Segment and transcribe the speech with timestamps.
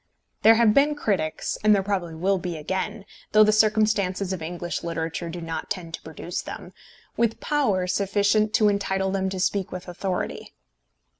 [0.41, 4.83] There have been critics, and there probably will be again, though the circumstances of English
[4.83, 6.73] literature do not tend to produce them,
[7.17, 10.55] with power sufficient to entitle them to speak with authority.